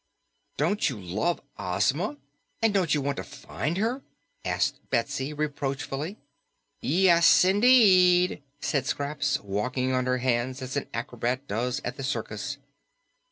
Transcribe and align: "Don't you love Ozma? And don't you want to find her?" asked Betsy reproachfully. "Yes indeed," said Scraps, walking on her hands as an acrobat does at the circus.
"Don't 0.57 0.89
you 0.89 0.99
love 0.99 1.41
Ozma? 1.59 2.17
And 2.59 2.73
don't 2.73 2.91
you 2.95 3.01
want 3.01 3.17
to 3.17 3.23
find 3.23 3.77
her?" 3.77 4.01
asked 4.43 4.79
Betsy 4.89 5.31
reproachfully. 5.31 6.17
"Yes 6.79 7.45
indeed," 7.45 8.41
said 8.59 8.87
Scraps, 8.87 9.39
walking 9.41 9.93
on 9.93 10.07
her 10.07 10.17
hands 10.17 10.63
as 10.63 10.75
an 10.75 10.87
acrobat 10.91 11.47
does 11.47 11.81
at 11.85 11.97
the 11.97 12.03
circus. 12.03 12.57